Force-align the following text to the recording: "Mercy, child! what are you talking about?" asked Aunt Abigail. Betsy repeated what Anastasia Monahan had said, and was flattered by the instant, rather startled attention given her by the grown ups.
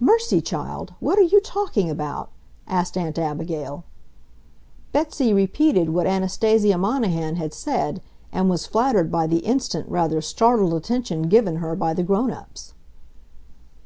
"Mercy, 0.00 0.40
child! 0.40 0.94
what 0.98 1.18
are 1.18 1.20
you 1.20 1.42
talking 1.42 1.90
about?" 1.90 2.30
asked 2.66 2.96
Aunt 2.96 3.18
Abigail. 3.18 3.84
Betsy 4.92 5.34
repeated 5.34 5.90
what 5.90 6.06
Anastasia 6.06 6.78
Monahan 6.78 7.36
had 7.36 7.52
said, 7.52 8.00
and 8.32 8.48
was 8.48 8.64
flattered 8.66 9.12
by 9.12 9.26
the 9.26 9.40
instant, 9.40 9.86
rather 9.90 10.22
startled 10.22 10.72
attention 10.72 11.28
given 11.28 11.56
her 11.56 11.76
by 11.76 11.92
the 11.92 12.02
grown 12.02 12.30
ups. 12.30 12.72